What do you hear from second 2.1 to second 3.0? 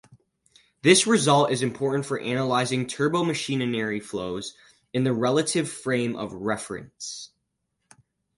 analyzing